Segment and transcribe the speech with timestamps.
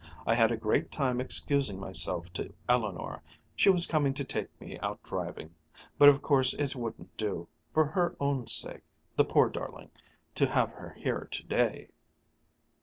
[0.25, 3.21] I had a great time excusing myself to Eleanor
[3.55, 5.53] she was coming to take me out driving
[5.99, 8.81] but of course it wouldn't do for her own sake
[9.15, 9.91] the poor darling
[10.33, 11.89] to have her here today!"